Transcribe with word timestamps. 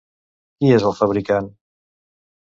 Qui 0.61 0.71
és 0.77 0.85
el 0.91 0.95
fabricant? 0.99 1.51